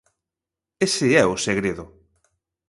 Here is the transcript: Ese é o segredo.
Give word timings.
Ese 0.87 1.05
é 1.21 1.23
o 1.33 1.41
segredo. 1.45 1.85